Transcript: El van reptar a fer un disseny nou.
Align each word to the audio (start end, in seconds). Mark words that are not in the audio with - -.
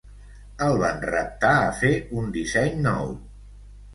El 0.67 0.77
van 0.83 0.97
reptar 1.09 1.51
a 1.65 1.69
fer 1.81 1.91
un 2.21 2.33
disseny 2.37 2.83
nou. 2.87 3.13